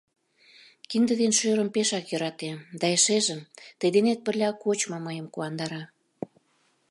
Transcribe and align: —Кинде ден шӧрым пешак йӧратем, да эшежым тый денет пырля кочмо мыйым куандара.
—Кинде 0.89 1.13
ден 1.21 1.31
шӧрым 1.39 1.69
пешак 1.75 2.05
йӧратем, 2.11 2.57
да 2.79 2.85
эшежым 2.95 3.41
тый 3.79 3.89
денет 3.95 4.19
пырля 4.25 4.49
кочмо 4.63 4.97
мыйым 5.05 5.27
куандара. 5.33 5.81